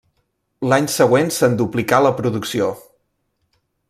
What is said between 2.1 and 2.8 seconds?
producció.